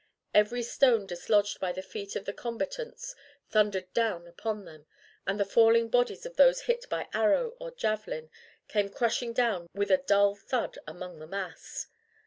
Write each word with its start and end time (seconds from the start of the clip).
Every 0.33 0.63
stone 0.63 1.05
dislodged 1.05 1.59
by 1.59 1.71
the 1.73 1.83
feet 1.83 2.15
of 2.15 2.25
the 2.25 2.33
combatants 2.33 3.13
thundered 3.51 3.93
down 3.93 4.25
upon 4.27 4.65
them, 4.65 4.87
and 5.27 5.39
the 5.39 5.45
falling 5.45 5.89
bodies 5.89 6.25
of 6.25 6.37
those 6.37 6.61
hit 6.61 6.89
by 6.89 7.07
arrow 7.13 7.49
or 7.59 7.69
javelin 7.69 8.31
came 8.67 8.89
crushing 8.89 9.31
down 9.31 9.69
with 9.75 9.91
a 9.91 9.97
dull 9.97 10.33
thud 10.33 10.79
among 10.87 11.19
the 11.19 11.27
mass. 11.27 11.85